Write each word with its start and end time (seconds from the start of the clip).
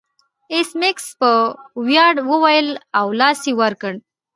ایس 0.53 0.69
میکس 0.81 1.05
په 1.19 1.31
ویاړ 1.85 2.15
وویل 2.31 2.69
او 2.99 3.07
لاس 3.19 3.39
یې 3.47 3.53
ور 3.59 3.73
کړ 3.81 3.93